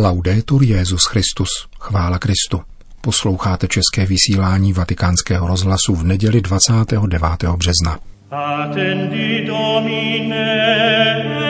Laudetur 0.00 0.62
Jezus 0.62 1.04
Christus, 1.06 1.48
chvála 1.80 2.18
Kristu. 2.18 2.60
Posloucháte 3.00 3.68
české 3.68 4.06
vysílání 4.06 4.72
Vatikánského 4.72 5.46
rozhlasu 5.46 5.94
v 5.94 6.04
neděli 6.04 6.40
29. 6.40 7.22
března. 7.56 7.98
Attendi 8.30 9.44
Domine 9.46 10.64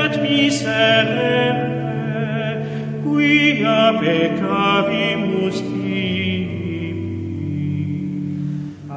et 0.05 0.23
miserere, 0.23 1.57
quia 3.03 3.93
peccavimus 4.01 5.63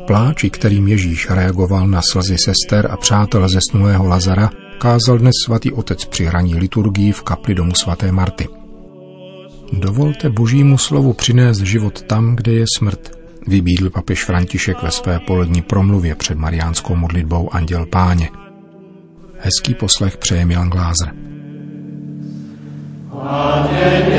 pláči, 0.07 0.51
kterým 0.51 0.89
Ježíš 0.89 1.31
reagoval 1.31 1.87
na 1.87 2.01
slzy 2.13 2.37
sester 2.39 2.89
a 2.91 2.97
přátel 2.97 3.49
zesnulého 3.49 4.07
Lazara, 4.07 4.51
kázal 4.79 5.19
dnes 5.19 5.33
svatý 5.45 5.73
otec 5.73 6.05
při 6.05 6.25
hraní 6.25 6.55
liturgii 6.55 7.13
v 7.13 7.23
kapli 7.23 7.55
domu 7.55 7.73
svaté 7.75 8.13
Marty. 8.13 8.49
Dovolte 9.73 10.31
božímu 10.31 10.79
slovu 10.79 11.13
přinést 11.13 11.61
život 11.61 12.03
tam, 12.03 12.37
kde 12.37 12.53
je 12.53 12.65
smrt, 12.79 13.19
vybídl 13.47 13.91
papež 13.91 14.25
František 14.25 14.83
ve 14.83 14.91
své 14.91 15.19
polední 15.19 15.63
promluvě 15.63 16.15
před 16.15 16.39
mariánskou 16.39 16.95
modlitbou 16.95 17.55
Anděl 17.55 17.87
Páně. 17.87 18.31
Hezký 19.39 19.75
poslech 19.75 20.17
přeje 20.17 20.45
Milan 20.45 20.71
Glázer. 20.71 21.15
zprávy 23.25 24.14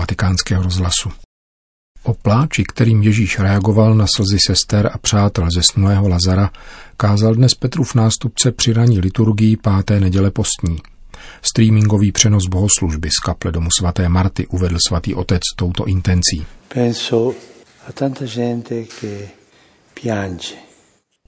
vatikánského 0.00 0.62
rozhlasu. 0.62 1.12
O 2.02 2.14
pláči, 2.14 2.64
kterým 2.64 3.02
Ježíš 3.02 3.38
reagoval 3.38 3.94
na 3.94 4.06
slzy 4.16 4.38
sester 4.46 4.90
a 4.92 4.98
přátel 4.98 5.48
zesnulého 5.54 6.08
Lazara, 6.08 6.50
kázal 6.96 7.34
dnes 7.34 7.54
Petrův 7.54 7.94
nástupce 7.94 8.52
při 8.52 8.72
raní 8.72 9.00
liturgii 9.00 9.56
páté 9.56 10.00
neděle 10.00 10.30
postní. 10.30 10.78
Streamingový 11.42 12.12
přenos 12.12 12.46
bohoslužby 12.46 13.08
z 13.08 13.24
kaple 13.24 13.52
domu 13.52 13.68
svaté 13.78 14.08
Marty 14.08 14.46
uvedl 14.46 14.76
svatý 14.88 15.14
otec 15.14 15.40
touto 15.56 15.84
intencí. 15.84 16.46
Penso 16.74 17.34
a 17.88 17.92
tanta 17.92 18.26
gente 18.26 18.84
che 18.84 19.28
piange. 19.94 20.54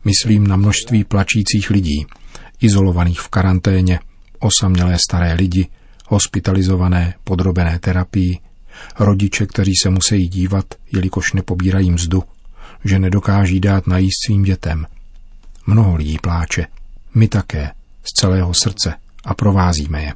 Myslím 0.04 0.46
na 0.46 0.56
množství 0.56 1.04
plačících 1.04 1.70
lidí, 1.70 2.06
izolovaných 2.60 3.20
v 3.20 3.28
karanténě, 3.28 4.00
osamělé 4.38 4.98
staré 5.08 5.34
lidi, 5.34 5.68
hospitalizované, 6.08 7.14
podrobené 7.24 7.78
terapii, 7.78 8.38
rodiče, 8.98 9.46
kteří 9.46 9.72
se 9.82 9.90
musí 9.90 10.28
dívat, 10.28 10.64
jelikož 10.92 11.32
nepobírají 11.32 11.90
mzdu, 11.90 12.22
že 12.84 12.98
nedokáží 12.98 13.60
dát 13.60 13.86
najíst 13.86 14.26
svým 14.26 14.42
dětem. 14.42 14.86
Mnoho 15.66 15.96
lidí 15.96 16.18
pláče, 16.18 16.66
my 17.14 17.28
také, 17.28 17.70
z 18.04 18.20
celého 18.20 18.54
srdce 18.54 18.94
a 19.24 19.34
provázíme 19.34 20.02
je. 20.02 20.12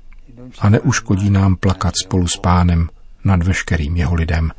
A 0.58 0.68
neuškodí 0.68 1.30
nám 1.30 1.56
plakat 1.56 1.94
spolu 2.04 2.28
s 2.28 2.36
pánem 2.36 2.88
nad 3.24 3.42
veškerým 3.42 3.96
jeho 3.96 4.14
lidem. 4.14 4.50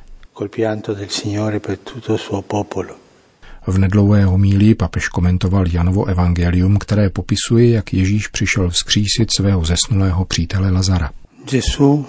V 3.68 3.78
nedlouhé 3.78 4.26
homílii 4.26 4.76
papež 4.76 5.08
komentoval 5.08 5.68
Janovo 5.68 6.06
evangelium, 6.06 6.78
které 6.78 7.10
popisuje, 7.10 7.70
jak 7.70 7.94
Ježíš 7.94 8.28
přišel 8.28 8.70
vzkřísit 8.70 9.30
svého 9.38 9.66
zesnulého 9.66 10.26
přítele 10.26 10.72
Lazara. 10.72 11.12
Gesù 11.52 12.06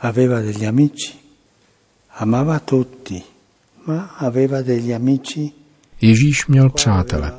aveva 0.00 0.40
degli 0.40 0.64
amici, 0.64 1.12
amava 2.18 2.58
tutti, 2.60 3.22
ma 3.86 4.14
aveva 4.18 4.62
degli 4.62 4.94
amici. 4.94 5.52
Ježíš 6.00 6.46
měl 6.46 6.70
přátele. 6.70 7.32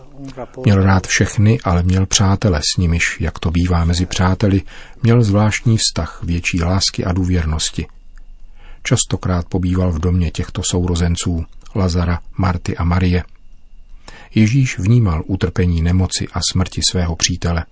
Měl 0.66 0.84
rád 0.84 1.08
všechny, 1.08 1.60
ale 1.64 1.84
měl 1.84 2.06
přátele, 2.06 2.60
s 2.60 2.78
nimiž, 2.78 3.18
jak 3.20 3.40
to 3.40 3.52
bývá 3.52 3.86
mezi 3.86 4.06
přáteli, 4.06 4.62
měl 5.04 5.24
zvláštní 5.24 5.78
vztah, 5.78 6.20
větší 6.24 6.64
lásky 6.64 7.06
a 7.06 7.14
důvěrnosti. 7.14 7.88
Častokrát 8.84 9.46
pobýval 9.46 9.92
v 9.92 10.00
domě 10.00 10.32
těchto 10.32 10.62
sourozenců, 10.64 11.46
Lazara, 11.76 12.20
Marty 12.38 12.78
a 12.78 12.84
Marie. 12.84 13.24
Ježíš 14.36 14.80
vnímal 14.80 15.24
utrpení 15.26 15.82
nemoci 15.82 16.28
a 16.34 16.40
smrti 16.52 16.82
svého 16.90 17.16
přítele. 17.16 17.66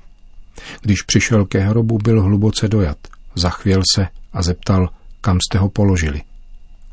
Když 0.82 1.02
přišel 1.02 1.46
ke 1.46 1.60
hrobu, 1.60 1.98
byl 1.98 2.22
hluboce 2.22 2.68
dojat– 2.68 2.98
zachvěl 3.38 3.82
se 3.96 4.08
a 4.38 4.42
zeptal, 4.42 4.90
kam 5.22 5.38
jste 5.42 5.58
ho 5.58 5.70
položili. 5.70 6.22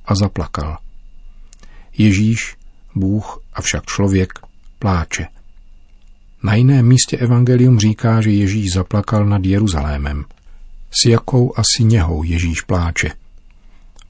A 0.05 0.15
zaplakal. 0.15 0.78
Ježíš, 1.99 2.56
Bůh 2.94 3.43
a 3.53 3.62
však 3.62 3.84
člověk, 3.84 4.32
pláče. 4.78 5.27
Na 6.43 6.55
jiném 6.55 6.87
místě 6.87 7.16
Evangelium 7.16 7.78
říká, 7.78 8.21
že 8.21 8.31
Ježíš 8.31 8.72
zaplakal 8.72 9.27
nad 9.27 9.44
Jeruzalémem. 9.44 10.25
S 10.91 11.05
jakou 11.06 11.59
asi 11.59 11.84
něhou 11.84 12.22
Ježíš 12.22 12.60
pláče. 12.60 13.10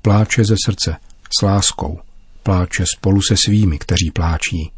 Pláče 0.02 0.44
ze 0.44 0.54
srdce, 0.64 0.96
s 1.38 1.42
láskou. 1.42 2.00
Pláče 2.42 2.84
spolu 2.96 3.22
se 3.22 3.36
svými, 3.36 3.78
kteří 3.78 4.10
pláčí. 4.10 4.72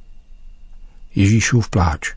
Ježíšův 1.15 1.71
pláč. 1.71 2.15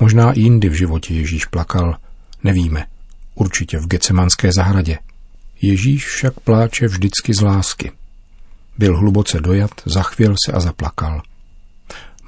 Možná 0.00 0.32
i 0.32 0.40
jindy 0.40 0.68
v 0.68 0.78
životě 0.78 1.14
Ježíš 1.14 1.44
plakal, 1.44 1.96
nevíme– 2.44 2.86
určitě 3.34 3.78
v 3.78 3.86
Gecemanské 3.86 4.50
zahradě. 4.52 4.98
Ježíš 5.62 6.06
však 6.06 6.40
pláče 6.40 6.86
vždycky 6.86 7.34
z 7.34 7.40
lásky. 7.40 7.92
Byl 8.78 8.98
hluboce 8.98 9.40
dojat, 9.40 9.70
zachvěl 9.86 10.34
se 10.46 10.52
a 10.52 10.60
zaplakal. 10.60 11.22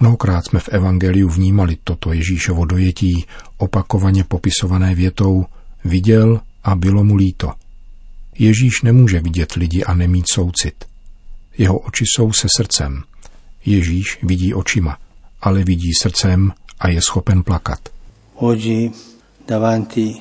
Mnohokrát 0.01 0.47
jsme 0.47 0.61
v 0.61 0.69
Evangeliu 0.69 1.29
vnímali 1.29 1.77
toto 1.85 2.13
Ježíšovo 2.13 2.65
dojetí, 2.65 3.27
opakovaně 3.59 4.25
popisované 4.25 4.95
větou 4.95 5.47
viděl 5.85 6.41
a 6.65 6.75
bylo 6.75 7.05
mu 7.05 7.17
líto. 7.17 7.53
Ježíš 8.39 8.83
nemůže 8.83 9.21
vidět 9.21 9.53
lidi 9.53 9.85
a 9.85 9.95
nemít 9.95 10.27
soucit. 10.33 10.85
Jeho 11.59 11.79
oči 11.79 12.05
jsou 12.07 12.33
se 12.33 12.49
srdcem. 12.57 13.03
Ježíš 13.65 14.19
vidí 14.23 14.55
očima, 14.55 14.99
ale 15.43 15.65
vidí 15.65 15.95
srdcem 16.03 16.53
a 16.79 16.89
je 16.89 17.01
schopen 17.03 17.43
plakat. 17.43 17.89
Oggi 18.35 18.91
davanti 19.49 20.17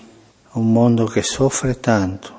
un 0.54 0.74
mondo 0.74 1.08
che 1.08 1.24
soffre 1.24 1.74
tanto, 1.74 2.39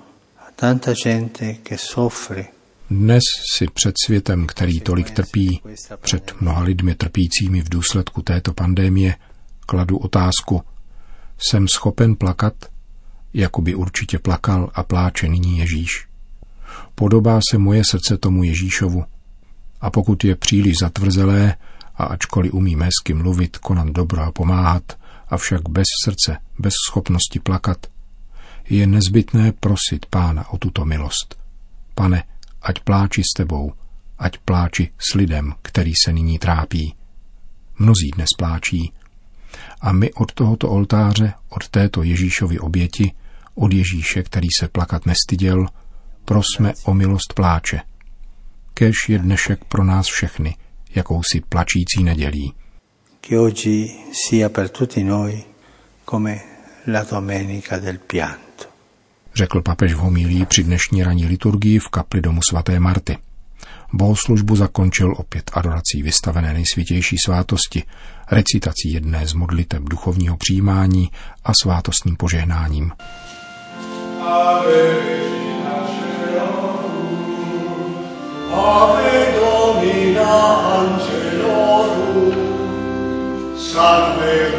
Dnes 2.90 3.22
si 3.56 3.66
před 3.74 3.94
světem, 4.04 4.46
který 4.46 4.80
tolik 4.80 5.10
trpí, 5.10 5.60
před 6.00 6.34
mnoha 6.40 6.62
lidmi 6.62 6.94
trpícími 6.94 7.62
v 7.62 7.68
důsledku 7.68 8.22
této 8.22 8.52
pandémie, 8.52 9.16
kladu 9.66 9.96
otázku, 9.98 10.62
jsem 11.38 11.68
schopen 11.68 12.16
plakat, 12.16 12.54
jako 13.34 13.62
by 13.62 13.74
určitě 13.74 14.18
plakal 14.18 14.70
a 14.74 14.82
pláče 14.82 15.28
nyní 15.28 15.58
Ježíš. 15.58 16.06
Podobá 16.94 17.40
se 17.50 17.58
moje 17.58 17.82
srdce 17.90 18.18
tomu 18.18 18.44
Ježíšovu. 18.44 19.04
A 19.80 19.90
pokud 19.90 20.24
je 20.24 20.36
příliš 20.36 20.74
zatvrzelé, 20.80 21.56
a 21.94 22.04
ačkoliv 22.04 22.54
umí 22.54 22.76
hezky 22.76 23.14
mluvit, 23.14 23.58
konat 23.58 23.88
dobro 23.88 24.22
a 24.22 24.32
pomáhat, 24.32 24.98
avšak 25.28 25.68
bez 25.68 25.86
srdce, 26.04 26.36
bez 26.58 26.72
schopnosti 26.88 27.40
plakat, 27.40 27.86
je 28.70 28.86
nezbytné 28.86 29.52
prosit 29.52 30.06
Pána 30.06 30.48
o 30.50 30.58
tuto 30.58 30.84
milost. 30.84 31.38
Pane, 31.94 32.24
ať 32.62 32.80
pláči 32.80 33.22
s 33.22 33.34
tebou, 33.36 33.72
ať 34.18 34.38
pláči 34.38 34.90
s 34.98 35.14
lidem, 35.14 35.54
který 35.62 35.92
se 36.04 36.12
nyní 36.12 36.38
trápí. 36.38 36.94
Mnozí 37.78 38.10
dnes 38.14 38.28
pláčí. 38.38 38.92
A 39.80 39.92
my 39.92 40.12
od 40.12 40.32
tohoto 40.32 40.68
oltáře, 40.68 41.32
od 41.48 41.68
této 41.68 42.02
Ježíšovy 42.02 42.58
oběti, 42.58 43.12
od 43.54 43.72
Ježíše, 43.72 44.22
který 44.22 44.48
se 44.60 44.68
plakat 44.68 45.06
nestyděl, 45.06 45.66
prosme 46.24 46.72
o 46.84 46.94
milost 46.94 47.32
pláče. 47.34 47.80
Kež 48.74 49.08
je 49.08 49.18
dnešek 49.18 49.64
pro 49.64 49.84
nás 49.84 50.06
všechny, 50.06 50.56
jakousi 50.94 51.42
plačící 51.48 52.04
nedělí. 52.04 52.54
Che 53.20 53.86
sia 54.12 54.48
per 54.48 54.68
tutti 54.68 55.04
noi 55.04 55.44
come 56.10 56.59
la 56.86 57.04
domenica 57.04 57.78
del 57.78 57.98
pianto. 57.98 58.64
Řekl 59.34 59.62
papež 59.62 59.94
v 59.94 59.96
homilí 59.96 60.46
při 60.46 60.62
dnešní 60.64 61.02
ranní 61.02 61.26
liturgii 61.26 61.78
v 61.78 61.88
kapli 61.88 62.20
domu 62.20 62.40
svaté 62.50 62.80
Marty. 62.80 63.18
Bohoslužbu 63.92 64.56
zakončil 64.56 65.14
opět 65.16 65.50
adorací 65.54 66.02
vystavené 66.02 66.52
nejsvětější 66.54 67.16
svátosti, 67.26 67.82
recitací 68.30 68.92
jedné 68.92 69.26
z 69.26 69.32
modliteb 69.32 69.82
duchovního 69.82 70.36
přijímání 70.36 71.10
a 71.44 71.52
svátostním 71.62 72.16
požehnáním. 72.16 72.92
Ave, 74.20 75.10
Ave 78.52 79.34
Domina 79.40 80.56
Angelorum, 80.56 82.34
Salve 83.56 84.50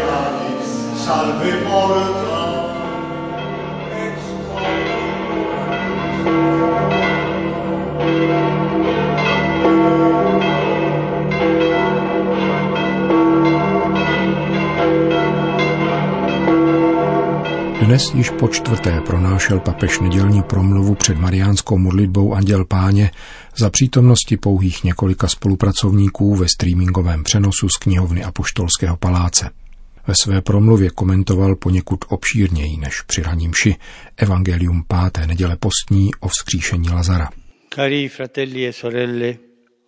dnes 17.82 18.14
již 18.14 18.30
po 18.30 18.48
čtvrté 18.48 19.02
pronášel 19.02 19.60
papež 19.60 20.00
nedělní 20.00 20.44
promluvu 20.44 20.96
před 20.96 21.18
mariánskou 21.18 21.78
modlitbou 21.78 22.34
Anděl 22.34 22.66
Páně 22.66 23.12
za 23.58 23.70
přítomnosti 23.70 24.38
pouhých 24.38 24.84
několika 24.84 25.28
spolupracovníků 25.28 26.36
ve 26.36 26.46
streamingovém 26.50 27.24
přenosu 27.24 27.70
z 27.70 27.78
knihovny 27.78 28.24
Apoštolského 28.24 28.98
paláce. 28.98 29.61
Ve 30.08 30.14
své 30.24 30.42
promluvě 30.42 30.90
komentoval 30.90 31.56
poněkud 31.56 32.06
obšírněji 32.08 32.78
než 32.78 33.02
při 33.02 33.22
raním 33.22 33.52
ši 33.64 33.76
Evangelium 34.18 34.84
páté 34.88 35.28
neděle 35.28 35.58
postní 35.58 36.10
o 36.20 36.28
vzkříšení 36.28 36.90
Lazara. 36.90 37.30
Cari 37.76 38.10
fratelli 38.10 38.68
e 38.68 38.74
sorelle, 38.74 39.34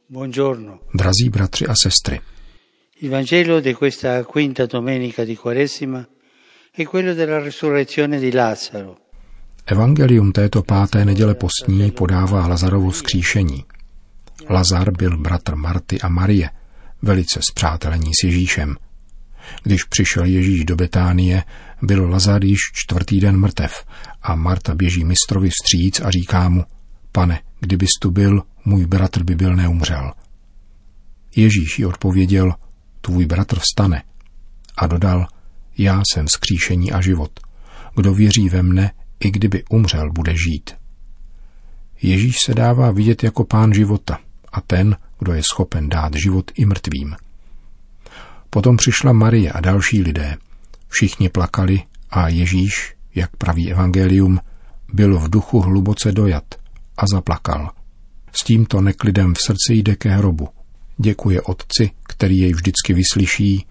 buongiorno. 0.10 0.80
Drazí 0.94 1.30
bratři 1.30 1.68
a 1.68 1.76
sestry, 1.76 2.20
Il 3.04 3.10
Vangelo 3.10 3.60
di 3.60 3.74
questa 3.74 4.24
quinta 4.24 4.66
domenica 4.66 5.26
di 5.26 5.36
Quaresima 5.36 6.08
è 6.72 6.86
quello 6.86 7.14
della 7.14 7.40
resurrezione 7.40 8.18
di 8.18 8.32
Lazzaro. 8.32 8.98
Evangelium 9.66 10.32
této 10.32 10.62
páté 10.64 11.06
neděle 11.06 11.36
postní 11.36 11.92
podává 11.92 12.48
Lazarovo 12.48 12.90
vzkříšení. 12.90 13.66
Lazar 14.50 14.92
byl 14.92 15.18
bratr 15.18 15.56
Marty 15.56 16.02
a 16.02 16.08
Marie, 16.08 16.50
velice 17.02 17.40
zpřátelení 17.50 18.12
s 18.22 18.24
Ježíšem. 18.24 18.76
Když 19.64 19.84
přišel 19.84 20.26
Ježíš 20.26 20.66
do 20.66 20.76
Betánie, 20.76 21.44
byl 21.82 22.10
Lazar 22.10 22.44
již 22.44 22.60
čtvrtý 22.74 23.20
den 23.20 23.38
mrtev 23.38 23.86
a 24.22 24.36
Marta 24.36 24.76
běží 24.76 25.04
mistrovi 25.04 25.50
vstříc 25.50 26.00
a 26.00 26.10
říká 26.10 26.50
mu, 26.50 26.64
pane, 27.12 27.40
kdybys 27.60 27.90
tu 28.02 28.12
byl, 28.12 28.44
můj 28.66 28.86
bratr 28.86 29.24
by 29.24 29.36
byl 29.36 29.56
neumřel. 29.56 30.12
Ježíš 31.36 31.80
jí 31.80 31.86
odpověděl, 31.86 32.54
tvůj 33.02 33.26
bratr 33.26 33.60
vstane. 33.60 34.04
A 34.78 34.88
dodal, 34.88 35.28
já 35.78 36.02
jsem 36.12 36.28
skříšení 36.28 36.92
a 36.92 37.02
život. 37.02 37.40
Kdo 37.96 38.14
věří 38.14 38.50
ve 38.50 38.64
mne, 38.64 38.92
i 39.20 39.32
kdyby 39.32 39.64
umřel, 39.70 40.12
bude 40.12 40.32
žít. 40.32 40.72
Ježíš 42.02 42.36
se 42.46 42.54
dává 42.54 42.92
vidět 42.92 43.24
jako 43.24 43.44
pán 43.44 43.74
života 43.74 44.20
a 44.52 44.62
ten, 44.62 44.98
kdo 45.20 45.34
je 45.34 45.42
schopen 45.54 45.90
dát 45.90 46.14
život 46.16 46.52
i 46.56 46.66
mrtvým. 46.66 47.16
Potom 48.54 48.78
přišla 48.78 49.14
Marie 49.14 49.52
a 49.52 49.62
další 49.62 50.02
lidé. 50.02 50.38
Všichni 50.88 51.30
plakali 51.30 51.82
a 52.10 52.28
Ježíš, 52.28 52.96
jak 53.16 53.36
praví 53.36 53.72
evangelium, 53.72 54.40
byl 54.94 55.20
v 55.20 55.30
duchu 55.30 55.60
hluboce 55.60 56.12
dojat 56.12 56.44
a 56.98 57.04
zaplakal. 57.14 57.72
S 58.32 58.44
tímto 58.44 58.82
neklidem 58.82 59.34
v 59.34 59.38
srdci 59.46 59.74
jde 59.74 59.96
ke 59.96 60.10
hrobu. 60.10 60.50
Děkuje 60.98 61.42
otci, 61.42 61.92
který 62.04 62.38
jej 62.38 62.54
vždycky 62.54 62.94
vyslyší, 62.94 63.66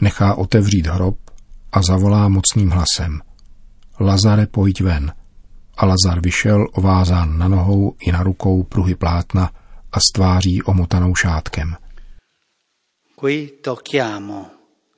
nechá 0.00 0.34
otevřít 0.34 0.86
hrob 0.86 1.18
a 1.72 1.82
zavolá 1.82 2.28
mocným 2.28 2.70
hlasem. 2.70 3.20
Lazare, 4.00 4.46
pojď 4.46 4.80
ven. 4.80 5.12
A 5.76 5.86
Lazar 5.86 6.20
vyšel 6.20 6.66
ovázán 6.72 7.38
na 7.38 7.48
nohou 7.48 7.94
i 8.00 8.12
na 8.12 8.22
rukou 8.22 8.62
pruhy 8.62 8.94
plátna 8.94 9.50
a 9.92 10.00
s 10.00 10.12
tváří 10.14 10.62
omotanou 10.62 11.14
šátkem. 11.14 11.76
Qui 13.22 13.60
tocchiamo 13.62 14.50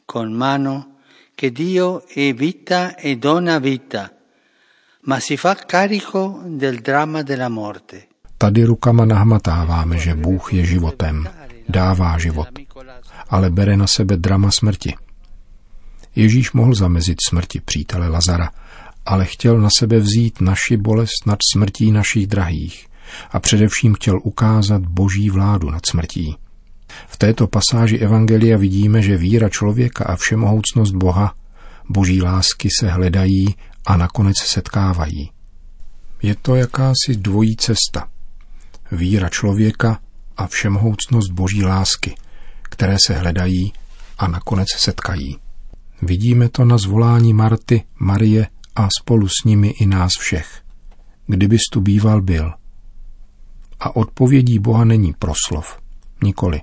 con 0.07 0.33
mano 0.33 0.97
che 1.35 1.53
Dio 1.53 2.07
è 2.09 2.33
vita 2.33 2.97
e 2.97 3.19
dona 3.19 3.59
vita, 3.59 4.11
ma 5.03 5.21
si 5.21 5.37
fa 5.37 5.55
carico 5.55 6.41
del 6.47 6.81
dramma 6.81 7.21
della 7.23 7.51
morte. 7.51 8.09
Tady 8.39 8.65
rukama 8.65 9.05
nahmatáváme, 9.05 9.99
že 9.99 10.15
Bůh 10.15 10.53
je 10.55 10.65
životem, 10.65 11.29
dává 11.69 12.19
život, 12.19 12.49
ale 13.29 13.51
bere 13.51 13.77
na 13.77 13.87
sebe 13.87 14.17
drama 14.17 14.51
smrti. 14.51 14.95
Ježíš 16.17 16.53
mohl 16.53 16.75
zamezit 16.75 17.19
smrti 17.29 17.61
přítele 17.61 18.09
Lazara, 18.09 18.51
ale 19.07 19.25
chtěl 19.25 19.61
na 19.61 19.69
sebe 19.71 19.99
vzít 19.99 20.41
naši 20.41 20.77
bolest 20.77 21.27
nad 21.27 21.39
smrtí 21.53 21.93
našich 21.93 22.27
drahých 22.27 22.87
a 23.31 23.41
především 23.41 23.95
chtěl 23.95 24.21
ukázat 24.23 24.83
boží 24.83 25.31
vládu 25.31 25.71
nad 25.71 25.87
smrtí. 25.87 26.37
V 27.09 27.17
této 27.17 27.47
pasáži 27.47 27.99
Evangelia 27.99 28.57
vidíme, 28.57 29.03
že 29.03 29.17
víra 29.17 29.49
člověka 29.49 30.05
a 30.05 30.17
všemohoucnost 30.17 30.95
Boha, 30.95 31.35
boží 31.89 32.23
lásky 32.23 32.69
se 32.81 32.91
hledají 32.91 33.55
a 33.87 33.97
nakonec 33.97 34.37
setkávají. 34.39 35.31
Je 36.23 36.35
to 36.43 36.57
jakási 36.57 37.17
dvojí 37.17 37.57
cesta. 37.57 38.09
Víra 38.93 39.29
člověka 39.29 39.99
a 40.37 40.47
všemohoucnost 40.47 41.33
boží 41.33 41.65
lásky, 41.65 42.15
které 42.63 42.97
se 43.07 43.15
hledají 43.15 43.73
a 44.19 44.29
nakonec 44.29 44.69
setkají. 44.77 45.39
Vidíme 46.03 46.49
to 46.49 46.65
na 46.65 46.79
zvolání 46.79 47.35
Marty, 47.35 47.83
Marie 47.99 48.47
a 48.77 48.89
spolu 49.01 49.29
s 49.29 49.45
nimi 49.45 49.69
i 49.69 49.87
nás 49.87 50.13
všech. 50.19 50.63
Kdybys 51.27 51.61
tu 51.73 51.81
býval 51.81 52.23
byl. 52.23 52.53
A 53.81 53.97
odpovědí 53.97 54.59
Boha 54.59 54.85
není 54.85 55.13
proslov. 55.13 55.79
Nikoli. 56.23 56.61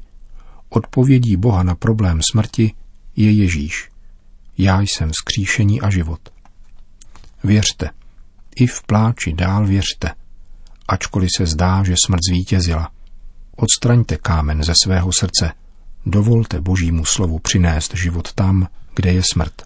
Odpovědí 0.74 1.38
Boha 1.38 1.64
na 1.64 1.76
problém 1.76 2.20
smrti 2.32 2.74
je 3.16 3.32
Ježíš. 3.32 3.90
Já 4.58 4.82
jsem 4.82 5.12
skříšení 5.14 5.82
a 5.82 5.90
život. 5.90 6.20
Věřte. 7.44 7.90
I 8.56 8.68
v 8.68 8.84
pláči 8.84 9.34
dál 9.34 9.66
věřte. 9.66 10.12
Ačkoliv 10.88 11.30
se 11.38 11.46
zdá, 11.46 11.84
že 11.84 11.96
smrt 12.06 12.20
zvítězila. 12.30 12.92
Odstraňte 13.56 14.18
kámen 14.18 14.64
ze 14.64 14.74
svého 14.84 15.12
srdce. 15.20 15.54
Dovolte 16.06 16.62
božímu 16.62 17.06
slovu 17.06 17.40
přinést 17.40 17.96
život 17.96 18.34
tam, 18.34 18.68
kde 18.96 19.14
je 19.14 19.22
smrt. 19.32 19.62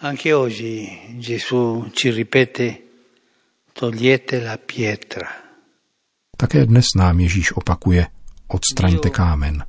Anche 0.00 0.36
oggi 0.36 0.98
Gesù 1.18 1.90
ci 1.90 2.10
ripete, 2.10 2.74
togliete 3.72 4.38
la 4.38 4.56
pietra. 4.56 5.28
Také 6.36 6.66
dnes 6.66 6.86
nám 6.96 7.20
Ježíš 7.20 7.52
opakuje, 7.52 8.06
odstraňte 8.46 9.10
kámen. 9.10 9.64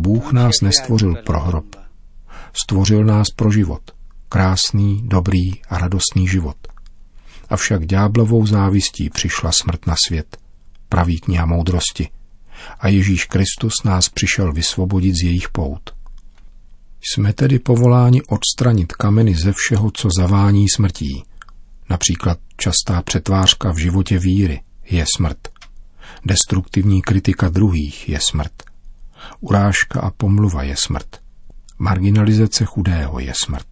Bůh 0.00 0.32
nás 0.32 0.54
nestvořil 0.62 1.14
pro 1.26 1.40
hrob. 1.40 1.76
Stvořil 2.52 3.04
nás 3.04 3.26
pro 3.36 3.50
život. 3.50 3.82
Krásný, 4.28 5.02
dobrý 5.04 5.64
a 5.68 5.78
radostný 5.78 6.28
život. 6.28 6.56
Avšak 7.48 7.86
ďáblovou 7.86 8.46
závistí 8.46 9.10
přišla 9.10 9.52
smrt 9.52 9.86
na 9.86 9.94
svět, 10.06 10.36
praví 10.88 11.20
kniha 11.20 11.46
moudrosti. 11.46 12.08
A 12.80 12.88
Ježíš 12.88 13.24
Kristus 13.24 13.74
nás 13.84 14.08
přišel 14.08 14.52
vysvobodit 14.52 15.14
z 15.14 15.24
jejich 15.24 15.48
pout. 15.48 15.90
Jsme 17.00 17.32
tedy 17.32 17.58
povoláni 17.58 18.22
odstranit 18.22 18.92
kameny 18.92 19.34
ze 19.34 19.52
všeho, 19.56 19.90
co 19.90 20.08
zavání 20.18 20.66
smrtí. 20.76 21.24
Například 21.90 22.38
častá 22.56 23.02
přetvářka 23.02 23.72
v 23.72 23.78
životě 23.78 24.18
víry 24.18 24.60
je 24.90 25.04
smrt. 25.16 25.48
Destruktivní 26.24 27.02
kritika 27.02 27.48
druhých 27.48 28.08
je 28.08 28.18
smrt. 28.30 28.67
Urážka 29.40 30.00
a 30.00 30.10
pomluva 30.10 30.62
je 30.62 30.76
smrt. 30.76 31.20
Marginalizace 31.78 32.64
chudého 32.64 33.18
je 33.18 33.32
smrt. 33.44 33.66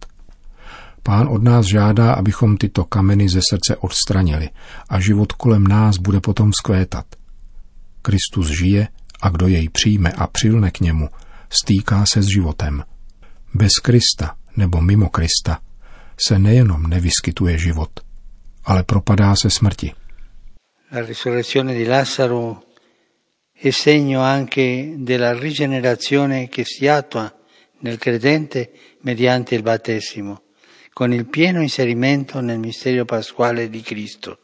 Pán 1.03 1.27
od 1.27 1.43
nás 1.43 1.65
žádá, 1.65 2.13
abychom 2.13 2.57
tyto 2.57 2.85
kameny 2.85 3.29
ze 3.29 3.39
srdce 3.49 3.75
odstranili 3.75 4.49
a 4.89 4.99
život 4.99 5.31
kolem 5.31 5.67
nás 5.67 5.97
bude 5.97 6.19
potom 6.19 6.51
skvétat. 6.53 7.05
Kristus 8.01 8.47
žije 8.47 8.87
a 9.21 9.29
kdo 9.29 9.47
jej 9.47 9.69
přijme 9.69 10.11
a 10.11 10.27
přilne 10.27 10.71
k 10.71 10.79
němu, 10.79 11.09
stýká 11.49 12.03
se 12.13 12.21
s 12.21 12.25
životem– 12.25 12.83
bez 13.53 13.79
Krista 13.81 14.35
nebo 14.57 14.81
mimo 14.81 15.09
Krista 15.09 15.59
se 16.27 16.39
nejenom 16.39 16.83
nevyskytuje 16.83 17.57
život, 17.57 17.89
ale 18.65 18.83
propadá 18.83 19.35
se 19.35 19.49
smrti. 19.49 19.93
La 20.91 21.01
risurrezione 21.01 21.73
di 21.73 21.85
è 23.59 23.71
segno 23.71 24.21
anche 24.21 24.93
della 24.97 25.33
rigenerazione 25.33 26.47
che 26.47 26.63
si 26.63 26.87
attua 26.87 27.33
nel 27.79 27.97
credente 27.97 28.71
mediante 29.01 29.55
il 29.55 29.63
battesimo, 29.63 30.41
con 30.93 31.11
il 31.11 31.25
pieno 31.25 31.61
inserimento 31.61 32.39
nel 32.39 32.59
mistero 32.59 33.05
pasquale 33.05 33.69
di 33.69 33.81
Cristo. 33.81 34.37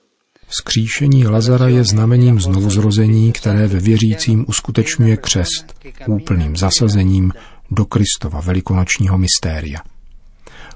Skříšení 0.49 1.25
Lazara 1.25 1.67
je 1.67 1.83
znamením 1.83 2.39
znovuzrození, 2.39 3.31
které 3.31 3.67
ve 3.67 3.79
věřícím 3.79 4.45
uskutečňuje 4.47 5.17
křest, 5.17 5.65
úplným 6.07 6.55
zasazením 6.55 7.31
do 7.71 7.85
Kristova 7.85 8.41
velikonočního 8.41 9.17
mystéria. 9.17 9.79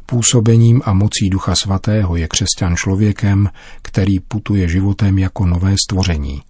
Působením 0.05 0.81
a 0.85 0.93
mocí 0.93 1.29
Ducha 1.29 1.55
Svatého 1.55 2.15
je 2.15 2.27
křesťan 2.27 2.75
člověkem, 2.75 3.49
který 3.81 4.19
putuje 4.19 4.67
životem 4.67 5.17
jako 5.17 5.45
nové 5.45 5.75
stvoření. 5.85 6.41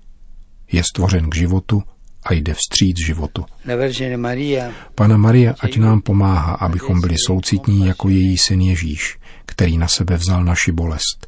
Je 0.72 0.84
stvořen 0.84 1.30
k 1.30 1.36
životu 1.36 1.84
a 2.26 2.34
jde 2.34 2.54
vstříc 2.54 2.98
životu. 3.06 3.46
Pana 4.96 5.18
Maria, 5.18 5.56
ať 5.60 5.78
nám 5.78 6.02
pomáhá, 6.02 6.54
abychom 6.54 7.02
byli 7.02 7.16
soucitní 7.26 7.86
jako 7.86 8.10
její 8.10 8.38
syn 8.38 8.62
Ježíš, 8.62 9.18
který 9.46 9.78
na 9.78 9.88
sebe 9.88 10.18
vzal 10.18 10.44
naši 10.44 10.72
bolest. 10.72 11.28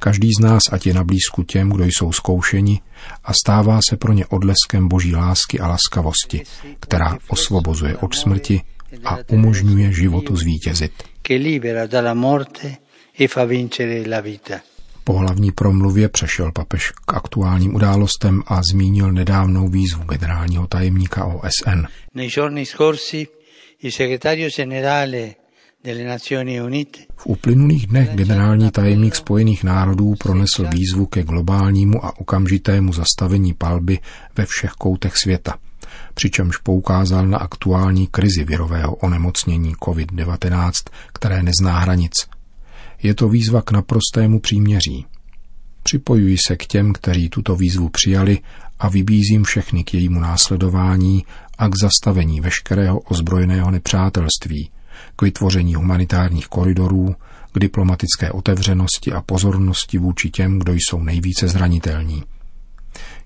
Každý 0.00 0.28
z 0.32 0.42
nás, 0.42 0.62
ať 0.72 0.86
je 0.86 0.94
na 0.94 1.04
blízku 1.04 1.42
těm, 1.42 1.70
kdo 1.70 1.84
jsou 1.84 2.12
zkoušeni 2.12 2.80
a 3.24 3.32
stává 3.32 3.78
se 3.88 3.96
pro 3.96 4.12
ně 4.12 4.26
odleskem 4.26 4.88
boží 4.88 5.16
lásky 5.16 5.60
a 5.60 5.68
laskavosti, 5.68 6.42
která 6.80 7.18
osvobozuje 7.28 7.96
od 7.96 8.14
smrti 8.14 8.62
a 9.04 9.18
umožňuje 9.28 9.92
životu 9.92 10.36
zvítězit. 10.36 10.92
Po 15.08 15.18
hlavní 15.18 15.52
promluvě 15.52 16.08
přešel 16.08 16.52
papež 16.52 16.90
k 16.90 17.14
aktuálním 17.14 17.74
událostem 17.74 18.42
a 18.46 18.60
zmínil 18.72 19.12
nedávnou 19.12 19.68
výzvu 19.68 20.04
generálního 20.04 20.66
tajemníka 20.66 21.24
OSN. 21.24 21.82
V 27.16 27.26
uplynulých 27.26 27.86
dnech 27.86 28.08
generální 28.14 28.70
tajemník 28.70 29.14
Spojených 29.14 29.64
národů 29.64 30.14
pronesl 30.14 30.68
výzvu 30.72 31.06
ke 31.06 31.22
globálnímu 31.22 32.04
a 32.04 32.18
okamžitému 32.18 32.92
zastavení 32.92 33.54
palby 33.54 33.98
ve 34.36 34.46
všech 34.46 34.70
koutech 34.70 35.16
světa, 35.16 35.54
přičemž 36.14 36.56
poukázal 36.56 37.26
na 37.26 37.38
aktuální 37.38 38.06
krizi 38.06 38.44
virového 38.44 38.94
onemocnění 38.94 39.74
COVID-19, 39.74 40.72
které 41.12 41.42
nezná 41.42 41.78
hranic– 41.78 42.12
je 43.02 43.14
to 43.14 43.28
výzva 43.28 43.62
k 43.62 43.70
naprostému 43.70 44.40
příměří. 44.40 45.06
Připojuji 45.82 46.36
se 46.46 46.56
k 46.56 46.66
těm, 46.66 46.92
kteří 46.92 47.28
tuto 47.28 47.56
výzvu 47.56 47.88
přijali 47.88 48.38
a 48.78 48.88
vybízím 48.88 49.44
všechny 49.44 49.84
k 49.84 49.94
jejímu 49.94 50.20
následování 50.20 51.24
a 51.58 51.68
k 51.68 51.78
zastavení 51.82 52.40
veškerého 52.40 53.00
ozbrojeného 53.00 53.70
nepřátelství, 53.70 54.70
k 55.16 55.22
vytvoření 55.22 55.74
humanitárních 55.74 56.46
koridorů, 56.46 57.16
k 57.52 57.58
diplomatické 57.58 58.30
otevřenosti 58.30 59.12
a 59.12 59.22
pozornosti 59.22 59.98
vůči 59.98 60.30
těm, 60.30 60.58
kdo 60.58 60.72
jsou 60.72 61.02
nejvíce 61.02 61.48
zranitelní. 61.48 62.22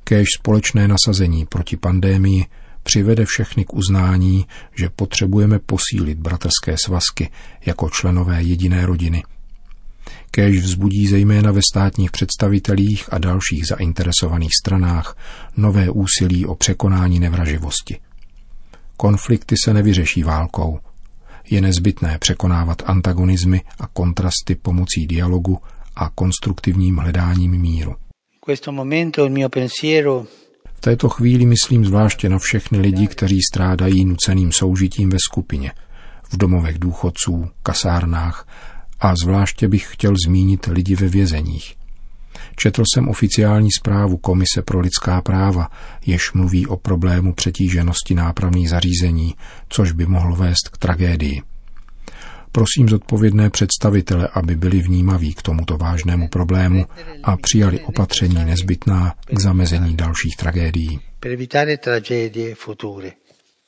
Kéž 0.05 0.29
společné 0.39 0.89
nasazení 0.89 1.47
proti 1.47 1.77
pandémii 1.77 2.47
přivede 2.83 3.25
všechny 3.25 3.65
k 3.65 3.75
uznání, 3.75 4.47
že 4.75 4.89
potřebujeme 4.89 5.59
posílit 5.59 6.19
bratrské 6.19 6.75
svazky 6.85 7.31
jako 7.67 7.91
členové 7.91 8.43
jediné 8.43 8.87
rodiny– 8.87 9.23
Kéž 10.35 10.59
vzbudí 10.59 11.07
zejména 11.07 11.53
ve 11.53 11.61
státních 11.73 12.11
představitelích 12.11 13.13
a 13.13 13.19
dalších 13.19 13.67
zainteresovaných 13.67 14.51
stranách 14.63 15.17
nové 15.57 15.91
úsilí 15.91 16.47
o 16.47 16.55
překonání 16.55 17.21
nevraživosti. 17.21 18.01
Konflikty 18.97 19.55
se 19.65 19.75
nevyřeší 19.75 20.23
válkou. 20.23 20.79
Je 21.51 21.61
nezbytné 21.61 22.19
překonávat 22.19 22.83
antagonizmy 22.87 23.61
a 23.81 23.87
kontrasty 23.87 24.55
pomocí 24.55 25.07
dialogu 25.07 25.59
a 25.97 26.11
konstruktivním 26.11 26.97
hledáním 26.97 27.61
míru. 27.61 27.95
V 30.75 30.81
této 30.81 31.09
chvíli 31.09 31.47
myslím 31.47 31.85
zvláště 31.85 32.29
na 32.29 32.39
všechny 32.39 32.79
lidi, 32.79 33.07
kteří 33.07 33.39
strádají 33.53 34.05
nuceným 34.05 34.53
soužitím 34.53 35.11
ve 35.11 35.19
skupině, 35.31 35.73
v 36.33 36.37
domovech 36.37 36.79
důchodců, 36.79 37.51
kasárnách 37.63 38.47
a 39.03 39.15
zvláště 39.23 39.69
bych 39.69 39.89
chtěl 39.93 40.15
zmínit 40.27 40.67
lidi 40.67 40.95
ve 40.95 41.09
vězeních. 41.09 41.75
Četl 42.57 42.83
jsem 42.95 43.09
oficiální 43.09 43.69
zprávu 43.79 44.17
Komise 44.17 44.63
pro 44.63 44.81
lidská 44.81 45.21
práva, 45.21 45.69
jež 46.07 46.33
mluví 46.33 46.67
o 46.67 46.77
problému 46.77 47.35
přetíženosti 47.35 48.15
nápravných 48.15 48.71
zařízení, 48.71 49.35
což 49.69 49.93
by 49.93 50.07
mohlo 50.07 50.37
vést 50.37 50.69
k 50.73 50.79
tragédii. 50.79 51.43
Prosím 52.53 52.89
zodpovědné 52.89 53.51
představitele, 53.51 54.29
aby 54.35 54.57
byli 54.57 54.83
vnímaví 54.83 55.35
k 55.35 55.43
tomuto 55.43 55.77
vážnému 55.77 56.29
problému 56.29 56.87
a 57.23 57.37
přijali 57.37 57.81
opatření 57.81 58.45
nezbytná 58.45 59.15
k 59.35 59.41
zamezení 59.41 59.97
dalších 59.97 60.37
tragédií. 60.37 61.01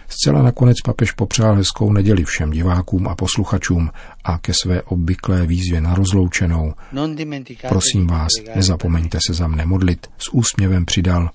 Zcela 0.09 0.43
nakonec 0.43 0.77
papež 0.85 1.13
popřál 1.13 1.55
hezkou 1.55 1.93
neděli 1.93 2.25
všem 2.25 2.51
divákům 2.51 3.09
a 3.09 3.15
posluchačům 3.15 3.91
a 4.25 4.39
ke 4.39 4.53
své 4.63 4.83
obvyklé 4.83 5.47
výzvě 5.47 5.81
na 5.81 5.95
rozloučenou. 5.95 6.73
Prosím 7.69 8.07
vás, 8.07 8.29
nezapomeňte 8.57 9.19
se 9.27 9.35
za 9.35 9.49
mne 9.49 9.67
modlit. 9.67 10.07
S 10.19 10.29
úsměvem 10.33 10.85
přidal. 10.85 11.31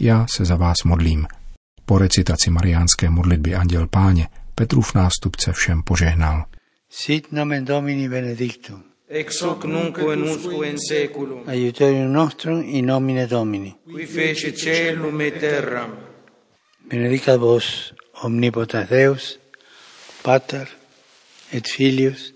Já 0.00 0.26
se 0.30 0.44
za 0.44 0.56
vás 0.56 0.76
modlím. 0.84 1.26
Po 1.84 1.98
recitaci 1.98 2.50
mariánské 2.50 3.10
modlitby 3.10 3.54
Anděl 3.54 3.86
Páně 3.86 4.28
Petrův 4.54 4.94
nástupce 4.94 5.52
všem 5.52 5.82
požehnal. 5.82 6.44
Sit 6.90 7.32
nomen 7.32 7.64
Domini 7.64 8.08
benedictum. 8.08 8.82
Ex 9.08 9.42
hoc 9.42 9.64
nunc 9.64 9.98
in 10.12 10.22
usque 10.22 10.68
in 10.68 10.76
seculum. 10.88 11.42
Aiutorium 11.46 12.12
nostrum 12.12 12.62
in 12.66 12.86
nomine 12.86 13.26
Domini. 13.26 13.74
Qui 13.92 14.06
fece 14.06 14.52
celum 14.52 15.20
et 15.20 15.40
terram 15.40 16.05
benedicat 16.90 17.40
vos 17.40 17.92
omnipotens 18.22 18.88
Deus, 18.88 19.38
Pater, 20.22 20.66
et 21.52 21.66
Filius, 21.68 22.32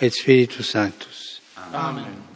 et 0.00 0.12
Spiritus 0.14 0.70
Sanctus. 0.70 1.40
Amen. 1.56 2.04
Amen. 2.06 2.28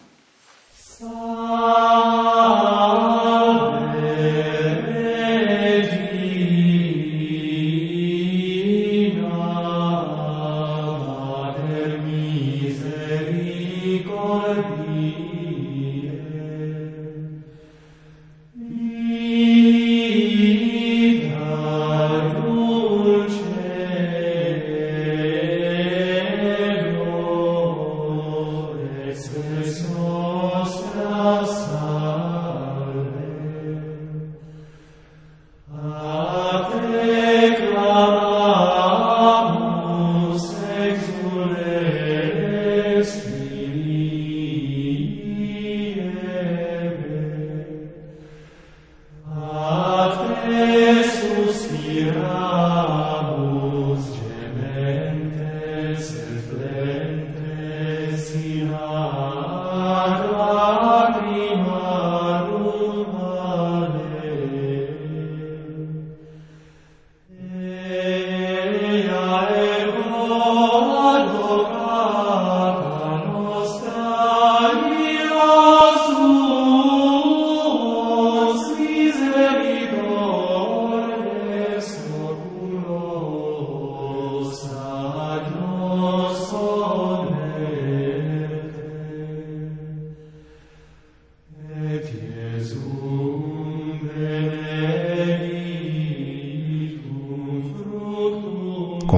Iesus 50.92 51.72
iramus. 51.88 53.71